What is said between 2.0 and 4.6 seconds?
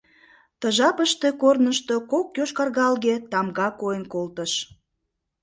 кок йошкаргалге тамга койын колтыш.